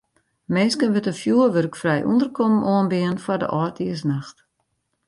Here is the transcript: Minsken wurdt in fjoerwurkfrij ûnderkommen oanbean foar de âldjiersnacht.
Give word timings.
Minsken 0.53 0.91
wurdt 0.93 1.09
in 1.11 1.19
fjoerwurkfrij 1.21 2.01
ûnderkommen 2.11 2.67
oanbean 2.73 3.17
foar 3.25 3.39
de 3.41 3.47
âldjiersnacht. 3.59 4.37